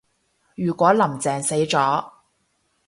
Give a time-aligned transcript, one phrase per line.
[0.55, 2.03] 如果林鄭死咗